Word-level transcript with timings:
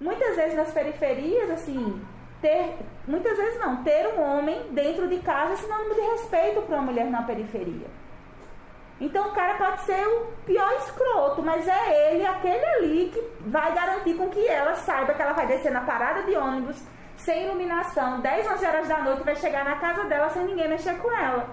muitas 0.00 0.36
vezes 0.36 0.56
nas 0.56 0.72
periferias, 0.72 1.50
assim, 1.50 2.00
ter, 2.40 2.76
muitas 3.06 3.36
vezes 3.36 3.60
não, 3.60 3.82
ter 3.82 4.06
um 4.16 4.20
homem 4.20 4.70
dentro 4.70 5.08
de 5.08 5.18
casa 5.18 5.54
é 5.54 5.56
sinônimo 5.56 5.94
de 5.94 6.00
respeito 6.00 6.62
para 6.62 6.76
uma 6.76 6.86
mulher 6.86 7.06
na 7.06 7.22
periferia. 7.22 7.86
Então 9.00 9.28
o 9.28 9.32
cara 9.32 9.56
pode 9.56 9.82
ser 9.82 10.06
o 10.06 10.26
pior 10.44 10.72
escroto, 10.78 11.42
mas 11.42 11.66
é 11.68 12.14
ele, 12.14 12.26
aquele 12.26 12.64
ali, 12.64 13.10
que 13.12 13.48
vai 13.48 13.72
garantir 13.72 14.14
com 14.14 14.28
que 14.28 14.44
ela 14.46 14.74
saiba 14.74 15.14
que 15.14 15.22
ela 15.22 15.34
vai 15.34 15.46
descer 15.46 15.70
na 15.70 15.82
parada 15.82 16.24
de 16.24 16.36
ônibus 16.36 16.82
sem 17.16 17.46
iluminação, 17.46 18.20
10, 18.20 18.46
11 18.46 18.66
horas 18.66 18.88
da 18.88 19.02
noite, 19.02 19.24
vai 19.24 19.36
chegar 19.36 19.64
na 19.64 19.76
casa 19.76 20.04
dela 20.04 20.28
sem 20.30 20.44
ninguém 20.44 20.68
mexer 20.68 20.96
com 20.98 21.12
ela. 21.12 21.48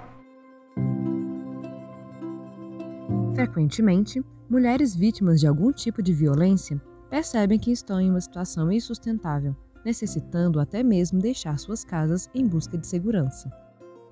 Frequentemente, 3.35 4.23
mulheres 4.49 4.95
vítimas 4.95 5.39
de 5.39 5.47
algum 5.47 5.71
tipo 5.71 6.01
de 6.01 6.13
violência 6.13 6.79
percebem 7.09 7.59
que 7.59 7.71
estão 7.71 7.99
em 7.99 8.09
uma 8.09 8.21
situação 8.21 8.71
insustentável, 8.71 9.55
necessitando 9.83 10.59
até 10.59 10.83
mesmo 10.83 11.19
deixar 11.19 11.57
suas 11.59 11.83
casas 11.83 12.29
em 12.33 12.45
busca 12.45 12.77
de 12.77 12.87
segurança. 12.87 13.51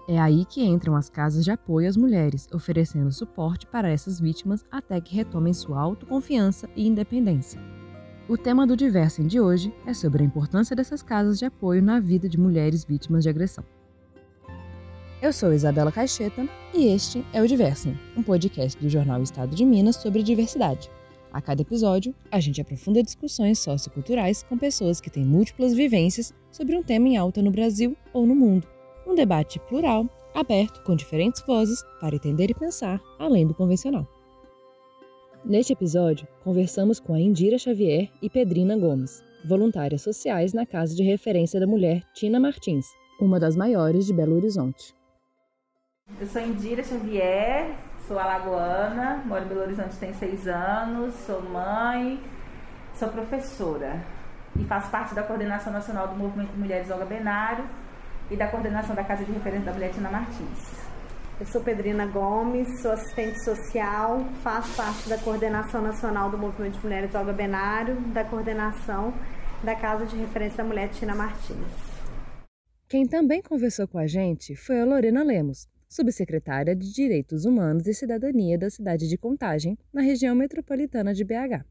É 0.08 0.20
aí 0.20 0.44
que 0.46 0.64
entram 0.64 0.96
as 0.96 1.10
casas 1.10 1.46
de 1.46 1.52
apoio 1.52 1.88
às 1.88 1.96
mulheres, 1.96 2.48
oferecendo 2.54 3.12
suporte 3.12 3.66
para 3.66 3.90
essas 3.90 4.20
vítimas 4.20 4.66
até 4.70 5.00
que 5.00 5.16
retomem 5.16 5.54
sua 5.54 5.80
autoconfiança 5.80 6.70
e 6.76 6.86
independência. 6.86 7.60
O 8.28 8.38
tema 8.38 8.68
do 8.68 8.76
Diversem 8.76 9.28
de 9.28 9.40
hoje 9.40 9.74
é 9.86 9.94
sobre 9.94 10.24
a 10.24 10.26
importância 10.26 10.76
dessas 10.76 11.02
casas 11.02 11.40
de 11.40 11.46
apoio 11.46 11.82
na 11.82 12.00
vida 12.00 12.28
de 12.28 12.40
mulheres 12.40 12.84
vítimas 12.84 13.24
de 13.24 13.30
agressão. 13.30 13.64
Eu 15.22 15.32
sou 15.32 15.54
Isabela 15.54 15.92
Caixeta 15.92 16.48
e 16.74 16.88
este 16.88 17.26
é 17.32 17.42
o 17.42 17.48
Diversem, 17.48 17.98
um 18.16 18.22
podcast 18.22 18.82
do 18.82 18.90
jornal 18.90 19.22
Estado 19.22 19.56
de 19.56 19.66
Minas 19.66 19.96
sobre 19.96 20.22
diversidade. 20.22 20.92
A 21.34 21.42
cada 21.42 21.64
episódio, 21.64 22.14
a 22.32 22.40
gente 22.40 22.62
aprofunda 22.62 23.02
discussões 23.02 23.58
socioculturais 23.58 24.44
com 24.44 24.56
pessoas 24.56 25.02
que 25.02 25.10
têm 25.10 25.26
múltiplas 25.26 25.74
vivências 25.74 26.32
sobre 26.52 26.78
um 26.78 26.84
tema 26.84 27.08
em 27.08 27.18
alta 27.18 27.42
no 27.42 27.50
Brasil 27.50 27.98
ou 28.14 28.28
no 28.28 28.36
mundo. 28.36 28.68
Um 29.08 29.16
debate 29.16 29.60
plural, 29.62 30.08
aberto, 30.36 30.84
com 30.84 30.96
diferentes 30.96 31.42
vozes, 31.42 31.84
para 32.00 32.16
entender 32.16 32.52
e 32.52 32.54
pensar 32.54 33.02
além 33.18 33.48
do 33.48 33.56
convencional. 33.56 34.08
Neste 35.44 35.74
episódio, 35.74 36.28
conversamos 36.44 37.00
com 37.00 37.16
a 37.16 37.20
Indira 37.20 37.58
Xavier 37.58 38.12
e 38.22 38.30
Pedrina 38.30 38.78
Gomes, 38.78 39.24
voluntárias 39.44 40.04
sociais 40.04 40.54
na 40.54 40.68
Casa 40.68 40.96
de 40.96 41.02
Referência 41.02 41.60
da 41.60 41.66
Mulher 41.66 42.04
Tina 42.14 42.40
Martins, 42.40 42.86
uma 43.20 43.40
das 43.40 43.56
maiores 43.56 44.06
de 44.06 44.14
Belo 44.14 44.36
Horizonte. 44.36 44.94
Eu 46.20 46.28
sou 46.28 46.42
Indira 46.42 46.84
Xavier, 46.84 47.76
sou 48.08 48.20
alagoana, 48.20 49.24
moro 49.26 49.44
em 49.44 49.48
Belo 49.48 49.62
Horizonte 49.62 49.98
tem 49.98 50.14
seis 50.14 50.48
anos, 50.48 51.14
sou 51.26 51.42
mãe, 51.42 52.22
sou 52.94 53.10
professora 53.10 54.02
e 54.60 54.64
faço 54.66 54.92
parte 54.92 55.16
da 55.16 55.24
coordenação 55.24 55.72
nacional 55.72 56.08
do 56.08 56.16
Movimento 56.16 56.56
Mulheres 56.58 56.90
Olga 56.92 57.06
Benário 57.06 57.66
e 58.30 58.36
da 58.36 58.48
coordenação 58.48 58.96
da 58.96 59.04
Casa 59.04 59.24
de 59.24 59.32
Referência 59.32 59.66
da 59.66 59.74
Mulher 59.74 59.92
Tina 59.92 60.10
Martins. 60.10 60.84
Eu 61.40 61.48
sou 61.48 61.62
Pedrina 61.64 62.06
Gomes, 62.06 62.82
sou 62.82 62.92
assistente 62.92 63.44
social, 63.44 64.24
faço 64.44 64.76
parte 64.78 65.10
da 65.10 65.18
coordenação 65.18 65.82
nacional 65.82 66.30
do 66.30 66.38
Movimento 66.38 66.76
de 66.76 66.84
Mulheres 66.84 67.16
Olga 67.16 67.34
Benário, 67.34 68.00
da 68.14 68.24
coordenação 68.24 69.14
da 69.64 69.76
Casa 69.76 70.06
de 70.06 70.16
Referência 70.18 70.58
da 70.58 70.64
Mulher 70.64 70.90
Tina 70.90 71.16
Martins. 71.16 71.94
Quem 72.88 73.08
também 73.08 73.42
conversou 73.42 73.88
com 73.88 73.98
a 73.98 74.06
gente 74.06 74.56
foi 74.56 74.80
a 74.80 74.86
Lorena 74.86 75.24
Lemos, 75.24 75.68
subsecretária 75.94 76.76
de 76.76 76.92
Direitos 76.92 77.46
Humanos 77.46 77.86
e 77.86 77.94
Cidadania 77.94 78.58
da 78.58 78.70
cidade 78.70 79.08
de 79.08 79.18
Contagem, 79.18 79.78
na 79.94 80.02
região 80.02 80.34
metropolitana 80.34 81.14
de 81.14 81.24
BH. 81.24 81.64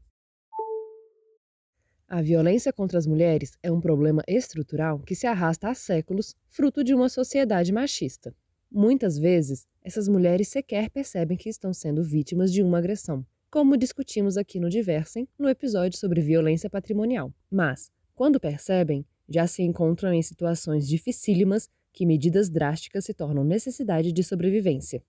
A 2.07 2.21
violência 2.21 2.71
contra 2.71 2.97
as 2.97 3.05
mulheres 3.05 3.57
é 3.61 3.71
um 3.71 3.81
problema 3.81 4.23
estrutural 4.27 4.99
que 4.99 5.15
se 5.15 5.27
arrasta 5.27 5.69
há 5.69 5.73
séculos, 5.73 6.35
fruto 6.47 6.83
de 6.83 6.93
uma 6.93 7.09
sociedade 7.09 7.73
machista. 7.73 8.33
Muitas 8.71 9.17
vezes, 9.17 9.67
essas 9.83 10.07
mulheres 10.07 10.47
sequer 10.47 10.89
percebem 10.89 11.35
que 11.35 11.49
estão 11.49 11.73
sendo 11.73 12.03
vítimas 12.03 12.51
de 12.51 12.63
uma 12.63 12.77
agressão, 12.77 13.25
como 13.51 13.75
discutimos 13.75 14.37
aqui 14.37 14.59
no 14.59 14.69
Diversem, 14.69 15.27
no 15.37 15.49
episódio 15.49 15.99
sobre 15.99 16.21
violência 16.21 16.69
patrimonial. 16.69 17.33
Mas, 17.51 17.91
quando 18.15 18.39
percebem, 18.39 19.05
já 19.27 19.47
se 19.47 19.63
encontram 19.63 20.13
em 20.13 20.21
situações 20.21 20.87
dificílimas 20.87 21.69
que 21.93 22.05
medidas 22.05 22.49
drásticas 22.49 23.05
se 23.05 23.13
tornam 23.13 23.43
necessidade 23.43 24.11
de 24.11 24.23
sobrevivência. 24.23 25.03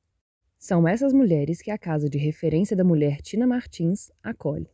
São 0.58 0.86
essas 0.86 1.12
mulheres 1.12 1.60
que 1.60 1.70
a 1.70 1.78
Casa 1.78 2.08
de 2.08 2.18
Referência 2.18 2.76
da 2.76 2.84
Mulher 2.84 3.20
Tina 3.22 3.46
Martins 3.46 4.12
acolhe. 4.22 4.68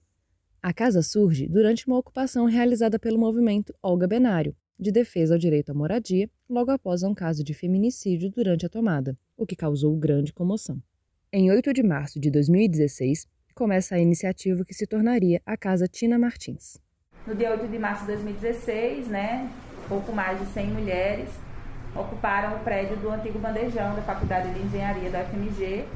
A 0.62 0.74
casa 0.74 1.00
surge 1.00 1.48
durante 1.48 1.86
uma 1.86 1.96
ocupação 1.96 2.44
realizada 2.44 2.98
pelo 2.98 3.18
movimento 3.18 3.74
Olga 3.82 4.06
Benário, 4.06 4.54
de 4.78 4.90
defesa 4.92 5.34
ao 5.34 5.38
direito 5.38 5.70
à 5.70 5.74
moradia, 5.74 6.28
logo 6.48 6.70
após 6.70 7.02
um 7.02 7.14
caso 7.14 7.42
de 7.42 7.54
feminicídio 7.54 8.30
durante 8.30 8.66
a 8.66 8.68
tomada, 8.68 9.16
o 9.36 9.46
que 9.46 9.56
causou 9.56 9.96
grande 9.96 10.32
comoção. 10.32 10.82
Em 11.32 11.50
8 11.50 11.72
de 11.72 11.82
março 11.82 12.18
de 12.20 12.30
2016, 12.30 13.26
começa 13.54 13.94
a 13.94 14.00
iniciativa 14.00 14.64
que 14.64 14.74
se 14.74 14.86
tornaria 14.86 15.40
a 15.46 15.56
Casa 15.56 15.86
Tina 15.86 16.18
Martins. 16.18 16.78
No 17.26 17.34
dia 17.34 17.52
8 17.52 17.68
de 17.68 17.78
março 17.78 18.02
de 18.02 18.12
2016, 18.12 19.08
né, 19.08 19.50
pouco 19.88 20.12
mais 20.12 20.38
de 20.40 20.46
100 20.46 20.66
mulheres 20.68 21.30
ocuparam 21.94 22.56
o 22.56 22.58
prédio 22.60 22.96
do 22.96 23.10
antigo 23.10 23.38
bandejão 23.38 23.94
da 23.94 24.02
Faculdade 24.02 24.52
de 24.52 24.60
Engenharia 24.60 25.10
da 25.10 25.20
UFMG 25.20 25.86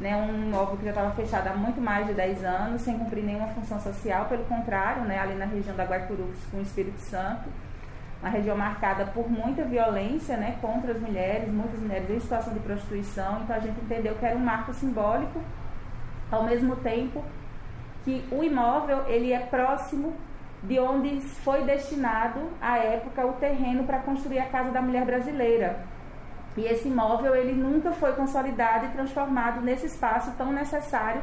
né, 0.00 0.16
um 0.16 0.46
imóvel 0.46 0.78
que 0.78 0.84
já 0.84 0.90
estava 0.90 1.10
fechado 1.12 1.46
há 1.48 1.54
muito 1.54 1.80
mais 1.80 2.06
de 2.06 2.14
10 2.14 2.42
anos, 2.42 2.80
sem 2.80 2.98
cumprir 2.98 3.22
nenhuma 3.22 3.48
função 3.48 3.78
social, 3.78 4.24
pelo 4.24 4.44
contrário, 4.44 5.02
né, 5.02 5.18
ali 5.18 5.34
na 5.34 5.44
região 5.44 5.76
da 5.76 5.84
Guaicurus 5.84 6.38
com 6.50 6.56
o 6.56 6.62
Espírito 6.62 6.98
Santo, 6.98 7.48
uma 8.22 8.30
região 8.30 8.56
marcada 8.56 9.04
por 9.06 9.30
muita 9.30 9.62
violência 9.62 10.36
né, 10.36 10.56
contra 10.60 10.92
as 10.92 11.00
mulheres, 11.00 11.52
muitas 11.52 11.78
mulheres 11.78 12.10
em 12.10 12.18
situação 12.18 12.52
de 12.54 12.60
prostituição, 12.60 13.42
então 13.42 13.54
a 13.54 13.58
gente 13.58 13.78
entendeu 13.80 14.14
que 14.14 14.24
era 14.24 14.36
um 14.36 14.44
marco 14.44 14.72
simbólico, 14.72 15.40
ao 16.30 16.44
mesmo 16.44 16.76
tempo 16.76 17.22
que 18.04 18.26
o 18.32 18.42
imóvel 18.42 19.04
ele 19.06 19.32
é 19.32 19.40
próximo 19.40 20.14
de 20.62 20.78
onde 20.78 21.20
foi 21.20 21.64
destinado 21.64 22.40
à 22.60 22.78
época 22.78 23.26
o 23.26 23.34
terreno 23.34 23.84
para 23.84 24.00
construir 24.00 24.38
a 24.38 24.48
Casa 24.48 24.70
da 24.70 24.82
Mulher 24.82 25.04
Brasileira, 25.06 25.84
e 26.56 26.62
esse 26.62 26.88
imóvel 26.88 27.34
ele 27.34 27.52
nunca 27.52 27.92
foi 27.92 28.12
consolidado 28.12 28.86
e 28.86 28.90
transformado 28.90 29.60
nesse 29.60 29.86
espaço 29.86 30.36
tão 30.36 30.52
necessário 30.52 31.22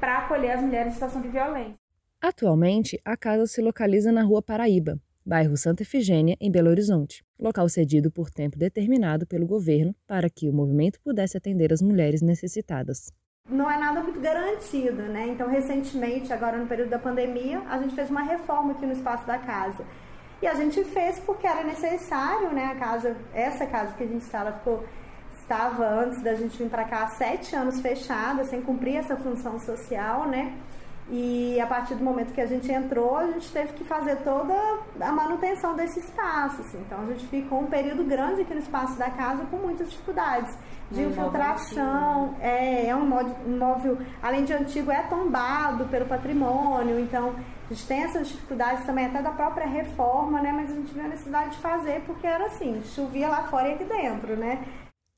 para 0.00 0.18
acolher 0.18 0.52
as 0.52 0.62
mulheres 0.62 0.88
em 0.88 0.94
situação 0.94 1.20
de 1.20 1.28
violência. 1.28 1.78
Atualmente, 2.20 3.00
a 3.04 3.16
casa 3.16 3.46
se 3.46 3.60
localiza 3.60 4.10
na 4.10 4.22
Rua 4.22 4.42
Paraíba, 4.42 4.98
bairro 5.24 5.56
Santa 5.56 5.82
Efigênia, 5.82 6.36
em 6.40 6.50
Belo 6.50 6.70
Horizonte, 6.70 7.22
local 7.38 7.68
cedido 7.68 8.10
por 8.10 8.30
tempo 8.30 8.58
determinado 8.58 9.26
pelo 9.26 9.46
governo 9.46 9.94
para 10.06 10.30
que 10.30 10.48
o 10.48 10.52
movimento 10.52 11.00
pudesse 11.02 11.36
atender 11.36 11.72
as 11.72 11.82
mulheres 11.82 12.22
necessitadas. 12.22 13.12
Não 13.48 13.70
é 13.70 13.76
nada 13.78 14.00
muito 14.02 14.20
garantido, 14.20 15.02
né? 15.02 15.28
Então, 15.28 15.48
recentemente, 15.48 16.32
agora 16.32 16.56
no 16.58 16.66
período 16.66 16.90
da 16.90 16.98
pandemia, 16.98 17.62
a 17.70 17.78
gente 17.78 17.94
fez 17.94 18.10
uma 18.10 18.22
reforma 18.22 18.72
aqui 18.72 18.84
no 18.84 18.92
espaço 18.92 19.24
da 19.24 19.38
casa. 19.38 19.84
E 20.42 20.46
a 20.46 20.54
gente 20.54 20.82
fez 20.84 21.20
porque 21.20 21.46
era 21.46 21.62
necessário, 21.62 22.52
né? 22.52 22.72
A 22.72 22.74
casa, 22.74 23.16
essa 23.32 23.64
casa 23.64 23.94
que 23.94 24.02
a 24.02 24.06
gente 24.06 24.22
está, 24.22 24.40
ela 24.40 24.52
ficou 24.52 24.84
estava 25.38 25.86
antes 25.86 26.20
da 26.22 26.34
gente 26.34 26.58
vir 26.58 26.68
para 26.68 26.84
cá 26.84 27.06
sete 27.06 27.54
anos 27.54 27.80
fechada, 27.80 28.42
sem 28.42 28.60
cumprir 28.60 28.96
essa 28.96 29.16
função 29.16 29.60
social, 29.60 30.26
né? 30.26 30.52
E 31.08 31.60
a 31.60 31.66
partir 31.68 31.94
do 31.94 32.02
momento 32.02 32.34
que 32.34 32.40
a 32.40 32.46
gente 32.46 32.70
entrou, 32.70 33.16
a 33.16 33.30
gente 33.30 33.52
teve 33.52 33.74
que 33.74 33.84
fazer 33.84 34.16
toda 34.24 34.52
a 35.00 35.12
manutenção 35.12 35.76
desse 35.76 36.00
espaço. 36.00 36.62
Assim. 36.62 36.82
Então 36.84 37.00
a 37.00 37.06
gente 37.06 37.24
ficou 37.28 37.60
um 37.60 37.66
período 37.66 38.02
grande 38.02 38.40
aqui 38.40 38.52
no 38.52 38.58
espaço 38.58 38.98
da 38.98 39.08
casa 39.08 39.44
com 39.44 39.56
muitas 39.58 39.88
dificuldades 39.88 40.52
de 40.90 41.00
um 41.00 41.10
infiltração. 41.10 42.36
É, 42.40 42.86
é 42.86 42.96
um 42.96 43.06
imóvel, 43.46 43.98
além 44.22 44.44
de 44.44 44.52
antigo, 44.52 44.90
é 44.90 45.02
tombado 45.02 45.86
pelo 45.86 46.06
patrimônio. 46.06 46.98
Então 47.00 47.34
a 47.68 47.74
gente 47.74 47.86
tem 47.86 48.02
essas 48.02 48.28
dificuldades 48.28 48.84
também 48.84 49.06
até 49.06 49.22
da 49.22 49.30
própria 49.30 49.66
reforma, 49.66 50.40
né? 50.40 50.52
Mas 50.52 50.70
a 50.70 50.74
gente 50.74 50.92
viu 50.92 51.04
a 51.04 51.08
necessidade 51.08 51.56
de 51.56 51.58
fazer 51.58 52.02
porque 52.02 52.26
era 52.26 52.46
assim, 52.46 52.80
chovia 52.94 53.28
lá 53.28 53.48
fora 53.48 53.68
e 53.68 53.72
aqui 53.74 53.84
dentro, 53.84 54.36
né? 54.36 54.64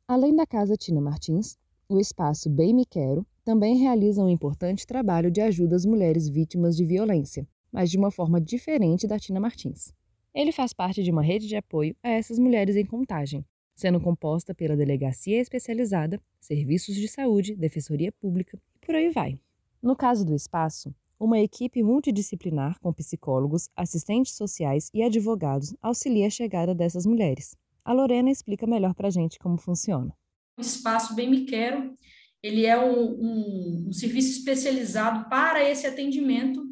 Além 0.09 0.35
da 0.35 0.47
Casa 0.47 0.77
Tina 0.77 1.01
Martins, 1.01 1.59
o 1.89 2.01
espaço 2.01 2.49
Bem 2.49 2.75
Me 2.75 2.87
Quero 2.87 3.27
também 3.45 3.77
realiza 3.77 4.23
um 4.23 4.29
importante 4.29 4.87
trabalho 4.87 5.31
de 5.31 5.41
ajuda 5.41 5.77
às 5.77 5.85
mulheres 5.85 6.29
vítimas 6.29 6.77
de 6.77 6.85
violência, 6.85 7.47
mas 7.73 7.91
de 7.91 7.99
uma 7.99 8.11
forma 8.11 8.41
diferente 8.41 9.07
da 9.07 9.19
Tina 9.19 9.41
Martins. 9.41 9.93
Ele 10.35 10.53
faz 10.53 10.73
parte 10.73 11.03
de 11.03 11.11
uma 11.11 11.23
rede 11.23 11.47
de 11.47 11.57
apoio 11.57 11.97
a 12.03 12.11
essas 12.11 12.39
mulheres 12.39 12.77
em 12.77 12.85
contagem, 12.85 13.45
sendo 13.79 14.01
composta 14.01 14.53
pela 14.53 14.77
Delegacia 14.77 15.41
Especializada, 15.41 16.21
Serviços 16.41 16.97
de 16.97 17.07
Saúde, 17.07 17.55
Defensoria 17.55 18.11
Pública 18.11 18.61
e 18.75 18.85
por 18.85 18.97
aí 18.97 19.09
vai. 19.09 19.39
No 19.81 19.95
caso 19.95 20.25
do 20.25 20.35
espaço, 20.35 20.93
uma 21.19 21.39
equipe 21.39 21.81
multidisciplinar 21.81 22.81
com 22.81 22.93
psicólogos, 22.93 23.69
assistentes 23.77 24.35
sociais 24.35 24.91
e 24.93 25.01
advogados 25.01 25.73
auxilia 25.81 26.27
a 26.27 26.31
chegada 26.31 26.75
dessas 26.75 27.07
mulheres. 27.07 27.57
A 27.85 27.93
Lorena 27.93 28.31
explica 28.31 28.67
melhor 28.67 28.95
para 28.95 29.07
a 29.07 29.13
gente 29.13 29.39
como 29.39 29.57
funciona. 29.57 30.13
O 30.57 30.61
espaço 30.61 31.15
Bem 31.15 31.31
Me 31.31 31.45
Quero 31.45 31.95
ele 32.43 32.67
é 32.67 32.79
um, 32.79 33.11
um, 33.11 33.85
um 33.89 33.93
serviço 33.93 34.31
especializado 34.31 35.29
para 35.29 35.63
esse 35.69 35.87
atendimento 35.87 36.65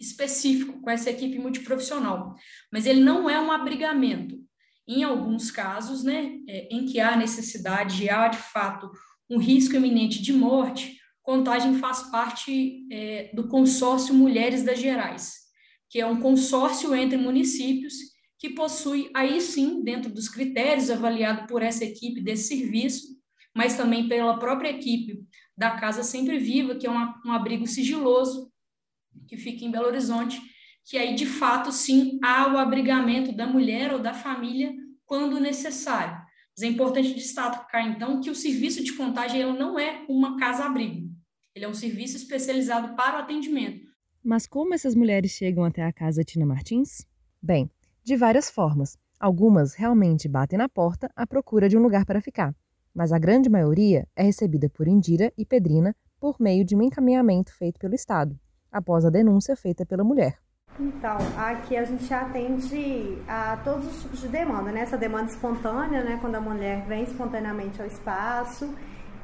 específico 0.00 0.80
com 0.80 0.90
essa 0.90 1.10
equipe 1.10 1.38
multiprofissional, 1.38 2.34
mas 2.70 2.86
ele 2.86 3.00
não 3.00 3.28
é 3.28 3.40
um 3.40 3.50
abrigamento. 3.50 4.42
Em 4.86 5.02
alguns 5.02 5.50
casos, 5.50 6.02
né, 6.02 6.38
é, 6.48 6.68
em 6.74 6.84
que 6.84 7.00
há 7.00 7.16
necessidade 7.16 7.96
de 7.96 8.10
há 8.10 8.28
de 8.28 8.38
fato 8.38 8.90
um 9.30 9.38
risco 9.38 9.76
iminente 9.76 10.22
de 10.22 10.32
morte, 10.32 10.98
Contagem 11.24 11.78
faz 11.78 12.02
parte 12.10 12.86
é, 12.92 13.30
do 13.34 13.48
consórcio 13.48 14.14
Mulheres 14.14 14.62
das 14.62 14.78
Gerais, 14.78 15.36
que 15.88 15.98
é 15.98 16.06
um 16.06 16.20
consórcio 16.20 16.94
entre 16.94 17.16
municípios 17.16 17.94
que 18.38 18.50
possui, 18.50 19.10
aí 19.16 19.40
sim, 19.40 19.82
dentro 19.82 20.12
dos 20.12 20.28
critérios 20.28 20.90
avaliado 20.90 21.46
por 21.46 21.62
essa 21.62 21.82
equipe 21.82 22.20
desse 22.20 22.48
serviço, 22.48 23.06
mas 23.56 23.74
também 23.74 24.06
pela 24.06 24.38
própria 24.38 24.68
equipe 24.68 25.24
da 25.56 25.70
Casa 25.70 26.02
Sempre 26.02 26.38
Viva, 26.38 26.74
que 26.74 26.86
é 26.86 26.90
um 26.90 27.32
abrigo 27.32 27.66
sigiloso 27.66 28.52
que 29.26 29.38
fica 29.38 29.64
em 29.64 29.70
Belo 29.70 29.86
Horizonte, 29.86 30.42
que 30.84 30.98
aí 30.98 31.14
de 31.14 31.26
fato 31.26 31.72
sim 31.72 32.18
há 32.22 32.52
o 32.52 32.58
abrigamento 32.58 33.32
da 33.32 33.46
mulher 33.46 33.92
ou 33.92 33.98
da 33.98 34.12
família 34.12 34.72
quando 35.06 35.40
necessário. 35.40 36.22
Mas 36.56 36.62
é 36.62 36.66
importante 36.66 37.14
destacar 37.14 37.86
então 37.88 38.20
que 38.20 38.30
o 38.30 38.34
serviço 38.34 38.84
de 38.84 38.92
contagem 38.92 39.40
ele 39.40 39.58
não 39.58 39.78
é 39.78 40.04
uma 40.08 40.38
casa-abrigo. 40.38 41.10
Ele 41.54 41.64
é 41.64 41.68
um 41.68 41.74
serviço 41.74 42.16
especializado 42.16 42.94
para 42.94 43.16
o 43.16 43.20
atendimento. 43.20 43.86
Mas 44.22 44.46
como 44.46 44.74
essas 44.74 44.94
mulheres 44.94 45.32
chegam 45.32 45.64
até 45.64 45.82
a 45.82 45.92
casa 45.92 46.24
Tina 46.24 46.46
Martins? 46.46 47.06
Bem, 47.42 47.70
de 48.02 48.16
várias 48.16 48.50
formas. 48.50 48.96
Algumas 49.18 49.74
realmente 49.74 50.28
batem 50.28 50.58
na 50.58 50.68
porta 50.68 51.10
à 51.14 51.26
procura 51.26 51.68
de 51.68 51.76
um 51.76 51.82
lugar 51.82 52.04
para 52.04 52.20
ficar, 52.20 52.54
mas 52.94 53.12
a 53.12 53.18
grande 53.18 53.48
maioria 53.48 54.06
é 54.14 54.22
recebida 54.22 54.68
por 54.68 54.86
Indira 54.86 55.32
e 55.36 55.44
Pedrina 55.46 55.94
por 56.20 56.36
meio 56.40 56.64
de 56.64 56.74
um 56.74 56.82
encaminhamento 56.82 57.54
feito 57.54 57.78
pelo 57.78 57.94
Estado, 57.94 58.38
após 58.70 59.04
a 59.04 59.10
denúncia 59.10 59.56
feita 59.56 59.86
pela 59.86 60.04
mulher. 60.04 60.38
Então, 60.78 61.16
aqui 61.38 61.76
a 61.76 61.84
gente 61.84 62.12
atende 62.12 63.18
a 63.28 63.56
todos 63.62 63.86
os 63.86 64.02
tipos 64.02 64.20
de 64.20 64.28
demanda, 64.28 64.72
né? 64.72 64.80
Essa 64.80 64.96
demanda 64.96 65.30
espontânea, 65.30 66.02
né? 66.02 66.18
Quando 66.20 66.34
a 66.34 66.40
mulher 66.40 66.84
vem 66.88 67.04
espontaneamente 67.04 67.80
ao 67.80 67.86
espaço 67.86 68.74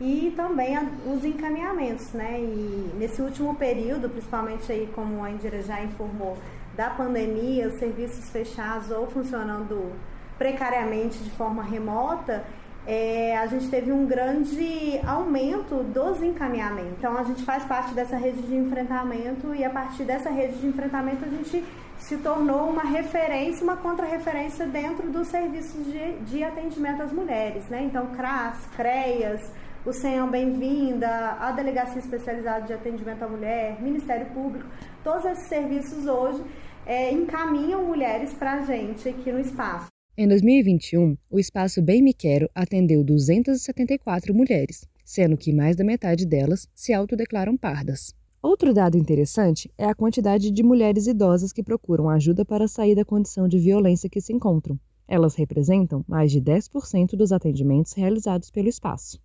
e 0.01 0.33
também 0.37 0.79
os 1.13 1.25
encaminhamentos, 1.25 2.13
né? 2.13 2.41
E 2.41 2.93
nesse 2.97 3.21
último 3.21 3.57
período, 3.57 4.09
principalmente 4.09 4.71
aí 4.71 4.89
como 4.95 5.25
a 5.25 5.31
Indira 5.31 5.61
já 5.61 5.83
informou, 5.83 6.39
da 6.77 6.89
pandemia, 6.91 7.67
os 7.67 7.75
serviços 7.75 8.31
fechados 8.31 8.91
ou 8.93 9.09
funcionando 9.09 9.93
precariamente 10.39 11.19
de 11.19 11.31
forma 11.31 11.65
remota, 11.65 12.45
é, 12.87 13.37
a 13.37 13.47
gente 13.47 13.69
teve 13.69 13.93
um 13.93 14.07
grande 14.07 15.01
aumento 15.07 15.83
dos 15.85 16.23
encaminhamentos. 16.23 16.93
Então, 16.99 17.17
a 17.17 17.23
gente 17.23 17.45
faz 17.45 17.65
parte 17.65 17.93
dessa 17.95 18.17
rede 18.17 18.43
de 18.43 18.57
enfrentamento 18.57 19.55
e 19.55 19.65
a 19.65 19.71
partir 19.71 20.05
dessa 20.05 20.31
rede 20.31 20.59
de 20.59 20.67
enfrentamento 20.67 21.25
a 21.25 21.29
gente 21.29 21.65
se 21.99 22.17
tornou 22.17 22.71
uma 22.71 22.83
referência, 22.83 23.63
uma 23.63 23.77
contra-referência 23.77 24.67
dentro 24.67 25.11
dos 25.11 25.29
serviços 25.29 25.85
de, 25.85 26.13
de 26.21 26.43
atendimento 26.43 27.03
às 27.03 27.13
mulheres. 27.13 27.69
Né? 27.69 27.83
Então, 27.85 28.07
CRAS, 28.17 28.67
CREAS, 28.75 29.53
o 29.85 29.93
Senhor 29.93 30.29
Bem-vinda, 30.29 31.37
a 31.39 31.53
Delegacia 31.53 31.99
Especializada 31.99 32.67
de 32.67 32.73
Atendimento 32.73 33.23
à 33.23 33.29
Mulher, 33.29 33.81
Ministério 33.81 34.27
Público, 34.27 34.67
todos 35.05 35.25
esses 35.27 35.49
serviços 35.49 36.07
hoje 36.07 36.43
é, 36.87 37.13
encaminham 37.13 37.85
mulheres 37.85 38.33
para 38.35 38.55
a 38.55 38.61
gente 38.63 39.09
aqui 39.09 39.31
no 39.31 39.41
espaço. 39.41 39.91
Em 40.23 40.29
2021, 40.29 41.17
o 41.31 41.39
Espaço 41.41 41.81
Bem 41.81 42.03
Me 42.03 42.13
Quero 42.13 42.47
atendeu 42.55 43.03
274 43.03 44.35
mulheres, 44.35 44.87
sendo 45.03 45.35
que 45.35 45.51
mais 45.51 45.77
da 45.77 45.83
metade 45.83 46.27
delas 46.27 46.69
se 46.75 46.93
autodeclaram 46.93 47.57
pardas. 47.57 48.15
Outro 48.43 48.75
dado 48.75 48.99
interessante 48.99 49.73
é 49.79 49.87
a 49.87 49.95
quantidade 49.95 50.51
de 50.51 50.63
mulheres 50.63 51.07
idosas 51.07 51.55
que 51.55 51.63
procuram 51.63 52.11
ajuda 52.11 52.45
para 52.45 52.69
sair 52.69 52.95
da 52.95 53.03
condição 53.03 53.49
de 53.49 53.59
violência 53.59 54.11
que 54.11 54.21
se 54.21 54.31
encontram. 54.31 54.79
Elas 55.09 55.37
representam 55.37 56.05
mais 56.07 56.31
de 56.31 56.39
10% 56.39 57.17
dos 57.17 57.33
atendimentos 57.33 57.95
realizados 57.95 58.51
pelo 58.51 58.69
espaço. 58.69 59.19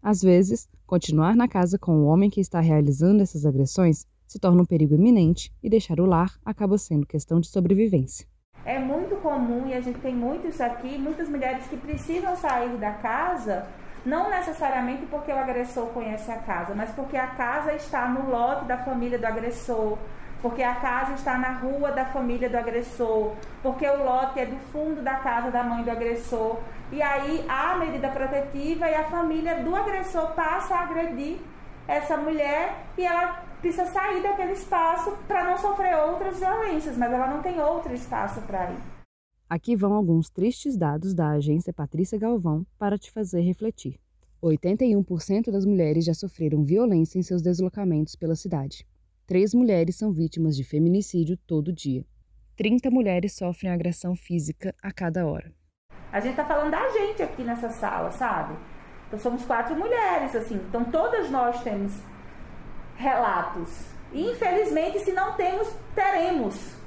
Às 0.00 0.22
vezes, 0.22 0.66
continuar 0.86 1.36
na 1.36 1.48
casa 1.48 1.78
com 1.78 1.92
o 1.96 2.06
homem 2.06 2.30
que 2.30 2.40
está 2.40 2.60
realizando 2.60 3.22
essas 3.22 3.44
agressões 3.44 4.06
se 4.26 4.38
torna 4.38 4.62
um 4.62 4.66
perigo 4.66 4.94
iminente 4.94 5.52
e 5.62 5.68
deixar 5.68 6.00
o 6.00 6.06
lar 6.06 6.40
acaba 6.42 6.78
sendo 6.78 7.06
questão 7.06 7.40
de 7.40 7.48
sobrevivência. 7.48 8.26
É 8.64 8.78
muito 8.78 9.09
comum 9.20 9.66
e 9.66 9.74
a 9.74 9.80
gente 9.80 9.98
tem 10.00 10.14
muito 10.14 10.48
isso 10.48 10.62
aqui, 10.62 10.98
muitas 10.98 11.28
mulheres 11.28 11.66
que 11.66 11.76
precisam 11.76 12.36
sair 12.36 12.76
da 12.76 12.92
casa, 12.92 13.66
não 14.04 14.30
necessariamente 14.30 15.06
porque 15.06 15.30
o 15.30 15.38
agressor 15.38 15.86
conhece 15.88 16.30
a 16.30 16.38
casa, 16.38 16.74
mas 16.74 16.90
porque 16.90 17.16
a 17.16 17.26
casa 17.28 17.72
está 17.74 18.08
no 18.08 18.30
lote 18.30 18.64
da 18.64 18.78
família 18.78 19.18
do 19.18 19.26
agressor, 19.26 19.98
porque 20.40 20.62
a 20.62 20.74
casa 20.74 21.12
está 21.12 21.36
na 21.36 21.52
rua 21.52 21.92
da 21.92 22.06
família 22.06 22.48
do 22.48 22.56
agressor, 22.56 23.34
porque 23.62 23.86
o 23.86 24.04
lote 24.04 24.40
é 24.40 24.46
do 24.46 24.56
fundo 24.72 25.02
da 25.02 25.16
casa 25.16 25.50
da 25.50 25.62
mãe 25.62 25.82
do 25.82 25.90
agressor. 25.90 26.58
E 26.90 27.02
aí 27.02 27.44
há 27.48 27.76
medida 27.76 28.08
protetiva 28.08 28.88
e 28.88 28.94
a 28.94 29.04
família 29.04 29.56
do 29.56 29.76
agressor 29.76 30.28
passa 30.32 30.74
a 30.74 30.82
agredir 30.82 31.38
essa 31.86 32.16
mulher 32.16 32.74
e 32.96 33.04
ela 33.04 33.42
precisa 33.60 33.84
sair 33.86 34.22
daquele 34.22 34.52
espaço 34.52 35.16
para 35.28 35.44
não 35.44 35.58
sofrer 35.58 35.94
outras 35.96 36.38
violências, 36.38 36.96
mas 36.96 37.12
ela 37.12 37.26
não 37.26 37.42
tem 37.42 37.60
outro 37.60 37.92
espaço 37.92 38.40
para 38.42 38.70
ir. 38.70 38.99
Aqui 39.50 39.74
vão 39.74 39.94
alguns 39.94 40.30
tristes 40.30 40.76
dados 40.76 41.12
da 41.12 41.30
agência 41.30 41.72
Patrícia 41.72 42.16
Galvão 42.16 42.64
para 42.78 42.96
te 42.96 43.10
fazer 43.10 43.40
refletir. 43.40 43.98
81% 44.40 45.50
das 45.50 45.66
mulheres 45.66 46.04
já 46.04 46.14
sofreram 46.14 46.62
violência 46.62 47.18
em 47.18 47.22
seus 47.24 47.42
deslocamentos 47.42 48.14
pela 48.14 48.36
cidade. 48.36 48.86
Três 49.26 49.52
mulheres 49.52 49.96
são 49.96 50.12
vítimas 50.12 50.56
de 50.56 50.62
feminicídio 50.62 51.36
todo 51.48 51.72
dia. 51.72 52.06
30 52.56 52.92
mulheres 52.92 53.34
sofrem 53.34 53.72
agressão 53.72 54.14
física 54.14 54.72
a 54.80 54.92
cada 54.92 55.26
hora. 55.26 55.52
A 56.12 56.20
gente 56.20 56.30
está 56.30 56.44
falando 56.44 56.70
da 56.70 56.88
gente 56.90 57.20
aqui 57.20 57.42
nessa 57.42 57.70
sala, 57.70 58.12
sabe? 58.12 58.56
Então 59.08 59.18
somos 59.18 59.44
quatro 59.44 59.76
mulheres, 59.76 60.36
assim. 60.36 60.60
Então 60.68 60.84
todas 60.84 61.28
nós 61.28 61.60
temos 61.64 62.00
relatos. 62.94 63.84
E, 64.12 64.30
infelizmente, 64.30 65.00
se 65.00 65.10
não 65.10 65.34
temos, 65.34 65.66
teremos. 65.92 66.79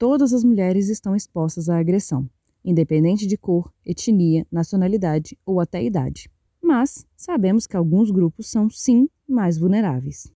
Todas 0.00 0.32
as 0.32 0.42
mulheres 0.42 0.88
estão 0.88 1.14
expostas 1.14 1.68
à 1.68 1.78
agressão, 1.78 2.26
independente 2.64 3.26
de 3.26 3.36
cor, 3.36 3.70
etnia, 3.84 4.46
nacionalidade 4.50 5.36
ou 5.44 5.60
até 5.60 5.84
idade. 5.84 6.26
Mas 6.62 7.06
sabemos 7.14 7.66
que 7.66 7.76
alguns 7.76 8.10
grupos 8.10 8.50
são, 8.50 8.70
sim, 8.70 9.10
mais 9.28 9.58
vulneráveis. 9.58 10.32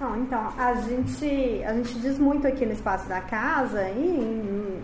Não, 0.00 0.20
então, 0.20 0.48
a 0.58 0.74
gente, 0.80 1.62
a 1.62 1.74
gente 1.74 1.96
diz 2.00 2.18
muito 2.18 2.44
aqui 2.44 2.66
no 2.66 2.72
espaço 2.72 3.08
da 3.08 3.20
casa 3.20 3.88
e 3.88 4.82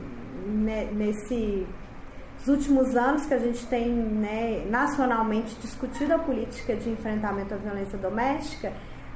nesse 0.95 1.67
últimos 2.47 2.95
anos 2.95 3.27
que 3.27 3.35
a 3.35 3.39
gente 3.39 3.67
tem 3.67 3.89
né, 3.91 4.65
nacionalmente 4.71 5.57
discutido 5.57 6.15
a 6.15 6.19
política 6.21 6.77
de 6.77 6.89
enfrentamento 6.89 7.53
à 7.53 7.57
violência 7.57 7.99
doméstica, 7.99 8.73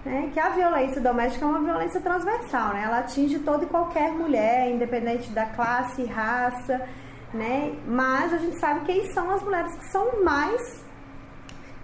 né, 0.08 0.30
que 0.32 0.40
a 0.40 0.48
violência 0.48 1.00
doméstica 1.00 1.44
é 1.44 1.48
uma 1.48 1.60
violência 1.60 2.00
transversal, 2.00 2.72
né? 2.72 2.82
Ela 2.84 3.00
atinge 3.00 3.38
toda 3.40 3.64
e 3.64 3.66
qualquer 3.66 4.10
mulher, 4.12 4.70
independente 4.70 5.30
da 5.30 5.44
classe, 5.44 6.04
raça, 6.06 6.80
né? 7.32 7.76
Mas 7.86 8.32
a 8.32 8.38
gente 8.38 8.58
sabe 8.58 8.86
quem 8.86 9.12
são 9.12 9.30
as 9.30 9.42
mulheres 9.42 9.74
que 9.76 9.84
são 9.90 10.24
mais 10.24 10.82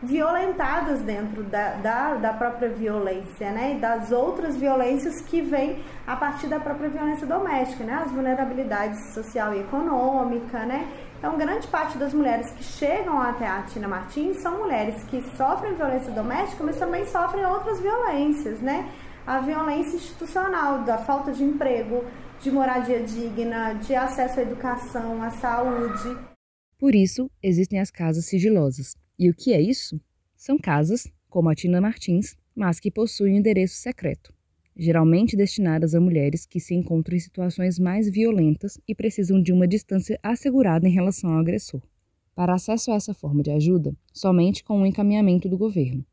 violentadas 0.02 1.00
dentro 1.02 1.42
da, 1.44 1.74
da, 1.74 2.14
da, 2.14 2.32
própria 2.32 2.68
violência, 2.70 3.50
né? 3.50 3.74
E 3.76 3.78
das 3.78 4.10
outras 4.10 4.56
violências 4.56 5.20
que 5.20 5.42
vêm 5.42 5.82
a 6.06 6.16
partir 6.16 6.46
da 6.46 6.58
própria 6.58 6.88
violência 6.88 7.26
doméstica, 7.26 7.84
né? 7.84 8.02
As 8.04 8.10
vulnerabilidades 8.10 9.12
social 9.12 9.54
e 9.54 9.60
econômica, 9.60 10.60
né? 10.60 10.88
Então, 11.24 11.38
grande 11.38 11.66
parte 11.68 11.96
das 11.96 12.12
mulheres 12.12 12.50
que 12.50 12.62
chegam 12.62 13.18
até 13.18 13.46
a 13.46 13.62
Tina 13.62 13.88
Martins 13.88 14.36
são 14.42 14.58
mulheres 14.58 15.02
que 15.04 15.22
sofrem 15.38 15.74
violência 15.74 16.12
doméstica, 16.12 16.62
mas 16.62 16.76
também 16.76 17.06
sofrem 17.06 17.46
outras 17.46 17.80
violências, 17.80 18.60
né? 18.60 18.92
A 19.26 19.40
violência 19.40 19.96
institucional, 19.96 20.84
da 20.84 20.98
falta 20.98 21.32
de 21.32 21.42
emprego, 21.42 22.04
de 22.42 22.50
moradia 22.50 23.02
digna, 23.02 23.72
de 23.72 23.94
acesso 23.94 24.38
à 24.38 24.42
educação, 24.42 25.22
à 25.22 25.30
saúde. 25.30 26.14
Por 26.78 26.94
isso, 26.94 27.30
existem 27.42 27.80
as 27.80 27.90
casas 27.90 28.26
sigilosas, 28.26 28.94
e 29.18 29.30
o 29.30 29.34
que 29.34 29.54
é 29.54 29.62
isso? 29.62 29.98
São 30.36 30.58
casas, 30.58 31.10
como 31.30 31.48
a 31.48 31.54
Tina 31.54 31.80
Martins, 31.80 32.36
mas 32.54 32.78
que 32.78 32.90
possuem 32.90 33.38
endereço 33.38 33.76
secreto, 33.76 34.30
geralmente 34.76 35.36
destinadas 35.36 35.94
a 35.94 36.00
mulheres 36.00 36.46
que 36.46 36.60
se 36.60 36.74
encontram 36.74 37.16
em 37.16 37.20
situações 37.20 37.78
mais 37.78 38.08
violentas 38.08 38.78
e 38.86 38.94
precisam 38.94 39.40
de 39.40 39.52
uma 39.52 39.68
distância 39.68 40.18
assegurada 40.22 40.88
em 40.88 40.92
relação 40.92 41.32
ao 41.32 41.40
agressor. 41.40 41.82
Para 42.34 42.54
acesso 42.54 42.90
a 42.90 42.96
essa 42.96 43.14
forma 43.14 43.42
de 43.42 43.50
ajuda, 43.50 43.94
somente 44.12 44.64
com 44.64 44.78
o 44.78 44.80
um 44.82 44.86
encaminhamento 44.86 45.48
do 45.48 45.56
governo. 45.56 46.04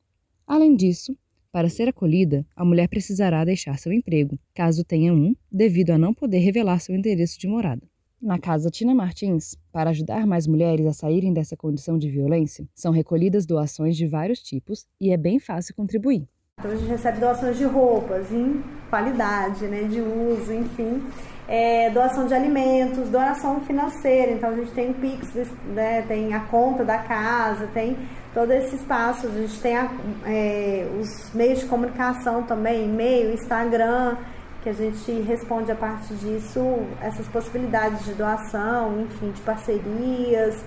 Além 0.46 0.76
disso, 0.76 1.18
para 1.52 1.68
ser 1.68 1.90
acolhida, 1.90 2.46
a 2.56 2.64
mulher 2.64 2.88
precisará 2.88 3.44
deixar 3.44 3.78
seu 3.78 3.92
emprego, 3.92 4.40
caso 4.54 4.86
tenha 4.86 5.14
um, 5.14 5.36
devido 5.52 5.90
a 5.90 5.98
não 5.98 6.14
poder 6.14 6.40
revelar 6.40 6.80
seu 6.80 6.96
endereço 6.96 7.40
de 7.40 7.48
morada. 7.48 7.82
Na 8.22 8.38
Casa 8.38 8.70
Tina 8.70 8.94
Martins, 8.94 9.58
para 9.72 9.90
ajudar 9.90 10.28
mais 10.28 10.46
mulheres 10.46 10.86
a 10.86 10.94
saírem 10.94 11.34
dessa 11.34 11.58
condição 11.58 11.98
de 11.98 12.10
violência, 12.10 12.68
são 12.76 12.92
recolhidas 12.92 13.48
doações 13.48 13.98
de 13.98 14.06
vários 14.06 14.44
tipos 14.44 14.86
e 15.00 15.10
é 15.10 15.18
bem 15.18 15.40
fácil 15.40 15.76
contribuir. 15.76 16.28
Então 16.62 16.70
a 16.70 16.76
gente 16.76 16.90
recebe 16.90 17.20
doações 17.20 17.58
de 17.58 17.66
roupas 17.66 18.32
em 18.32 18.64
qualidade, 18.88 19.66
né, 19.66 19.82
de 19.82 20.00
uso, 20.00 20.54
enfim. 20.54 21.04
É, 21.48 21.90
doação 21.90 22.28
de 22.28 22.36
alimentos, 22.36 23.10
doação 23.10 23.62
financeira, 23.62 24.32
então 24.32 24.52
a 24.52 24.56
gente 24.56 24.72
tem 24.72 24.92
o 24.92 24.94
Pix, 24.94 25.34
né, 25.66 26.04
tem 26.04 26.36
a 26.36 26.42
conta 26.42 26.86
da 26.86 27.00
casa, 27.00 27.68
tem 27.74 27.98
todo 28.32 28.52
esse 28.52 28.76
espaço, 28.76 29.26
a 29.26 29.32
gente 29.32 29.60
tem 29.60 29.76
a, 29.76 29.90
é, 30.24 30.88
os 31.00 31.34
meios 31.34 31.62
de 31.62 31.66
comunicação 31.66 32.44
também, 32.44 32.86
e-mail, 32.86 33.34
Instagram, 33.34 34.18
que 34.62 34.70
a 34.70 34.74
gente 34.74 35.12
responde 35.22 35.72
a 35.72 35.76
partir 35.76 36.14
disso 36.14 36.62
essas 37.02 37.28
possibilidades 37.28 38.06
de 38.06 38.14
doação, 38.14 39.02
enfim, 39.02 39.32
de 39.32 39.42
parcerias. 39.42 40.64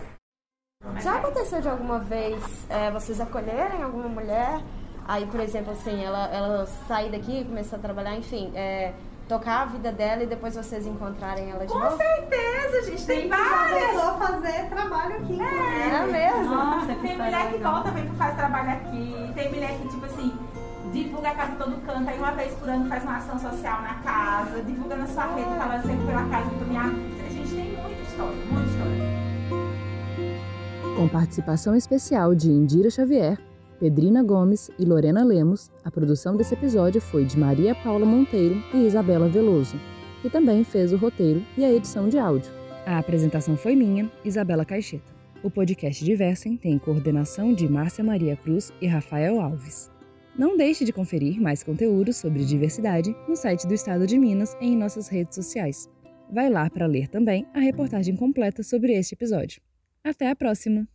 Já 1.01 1.19
aconteceu 1.19 1.61
de 1.61 1.69
alguma 1.69 2.01
vez 2.01 2.67
é, 2.69 2.91
vocês 2.91 3.21
acolherem 3.21 3.81
alguma 3.81 4.09
mulher? 4.09 4.61
Aí, 5.07 5.27
por 5.27 5.41
exemplo, 5.41 5.73
assim, 5.73 6.03
ela, 6.03 6.27
ela 6.29 6.67
sair 6.89 7.11
daqui, 7.11 7.45
começar 7.45 7.77
a 7.77 7.79
trabalhar, 7.79 8.17
enfim, 8.17 8.51
é, 8.55 8.93
tocar 9.29 9.63
a 9.63 9.65
vida 9.67 9.93
dela 9.93 10.23
e 10.23 10.27
depois 10.27 10.55
vocês 10.57 10.87
encontrarem 10.87 11.51
ela 11.51 11.67
de 11.67 11.73
Com 11.73 11.79
novo? 11.79 11.91
Com 11.91 11.99
certeza, 11.99 12.91
gente, 12.91 13.07
tem, 13.07 13.21
tem 13.21 13.29
várias. 13.29 13.95
Já 13.95 14.15
fazer 14.15 14.69
trabalho 14.71 15.17
aqui, 15.17 15.41
É, 15.41 15.95
é 15.95 16.07
mesmo? 16.07 16.55
Nossa, 16.55 16.95
tem 16.95 17.17
mulher 17.17 17.53
que 17.53 17.59
volta, 17.59 17.91
vem 17.91 18.09
faz 18.15 18.37
trabalho 18.37 18.71
aqui, 18.71 19.33
tem 19.35 19.51
mulher 19.51 19.79
que, 19.79 19.89
tipo 19.89 20.07
assim, 20.07 20.33
divulga 20.93 21.29
a 21.29 21.35
casa 21.35 21.53
todo 21.57 21.85
canto, 21.85 22.09
aí 22.09 22.19
uma 22.19 22.31
vez 22.33 22.55
por 22.55 22.69
ano 22.69 22.89
faz 22.89 23.03
uma 23.03 23.17
ação 23.17 23.39
social 23.39 23.83
na 23.83 23.95
casa, 23.95 24.63
divulga 24.63 24.97
na 24.97 25.07
sua 25.07 25.27
rede, 25.35 25.51
falando 25.59 25.83
sempre 25.83 26.07
pela 26.07 26.29
casa 26.29 26.51
que 26.51 26.65
minha 26.65 26.83
A 26.83 27.31
gente 27.31 27.55
tem 27.55 27.73
muita 27.73 28.03
história, 28.03 28.37
muita 28.51 28.71
história. 28.71 29.15
Com 30.97 31.09
participação 31.09 31.75
especial 31.75 32.35
de 32.35 32.49
Indira 32.49 32.89
Xavier, 32.89 33.37
Pedrina 33.79 34.23
Gomes 34.23 34.71
e 34.79 34.85
Lorena 34.85 35.25
Lemos, 35.25 35.71
a 35.85 35.91
produção 35.91 36.37
desse 36.37 36.55
episódio 36.55 37.01
foi 37.01 37.25
de 37.25 37.39
Maria 37.39 37.75
Paula 37.75 38.07
Monteiro 38.07 38.63
e 38.73 38.87
Isabela 38.87 39.29
Veloso, 39.29 39.77
que 40.23 40.31
também 40.31 40.65
fez 40.65 40.93
o 40.93 40.97
roteiro 40.97 41.43
e 41.59 41.65
a 41.65 41.73
edição 41.73 42.09
de 42.09 42.19
áudio. 42.19 42.51
A 42.87 42.99
apresentação 42.99 43.57
foi 43.57 43.75
minha, 43.75 44.11
Isabela 44.25 44.65
Caixeta. 44.65 45.15
O 45.43 45.51
podcast 45.51 46.05
Diversem 46.05 46.57
tem 46.57 46.79
coordenação 46.79 47.53
de 47.53 47.69
Márcia 47.69 48.03
Maria 48.03 48.37
Cruz 48.37 48.73
e 48.81 48.87
Rafael 48.87 49.41
Alves. 49.41 49.91
Não 50.39 50.57
deixe 50.57 50.85
de 50.85 50.93
conferir 50.93 51.41
mais 51.41 51.63
conteúdos 51.63 52.17
sobre 52.17 52.45
diversidade 52.45 53.15
no 53.29 53.37
site 53.37 53.67
do 53.67 53.75
Estado 53.75 54.07
de 54.07 54.19
Minas 54.19 54.57
e 54.61 54.67
em 54.67 54.77
nossas 54.77 55.09
redes 55.09 55.35
sociais. 55.35 55.89
Vai 56.33 56.49
lá 56.49 56.69
para 56.71 56.87
ler 56.87 57.09
também 57.09 57.47
a 57.53 57.61
reportagem 57.61 58.17
completa 58.17 58.63
sobre 58.63 58.95
este 58.95 59.15
episódio. 59.15 59.61
Até 60.03 60.31
a 60.31 60.37
próxima! 60.37 60.89